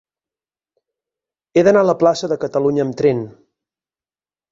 He 1.53 1.63
d'anar 1.67 1.83
a 1.85 1.87
la 1.89 1.95
plaça 2.03 2.29
de 2.31 2.39
Catalunya 2.45 2.87
amb 2.87 2.97
tren. 3.03 3.21